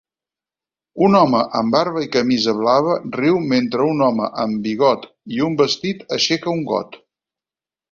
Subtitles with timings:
[1.07, 5.61] Un home amb barba i camisa blava riu mentre un home amb bigot i un
[5.63, 7.01] vestit aixeca un got